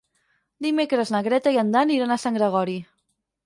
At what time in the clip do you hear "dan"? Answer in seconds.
1.77-1.95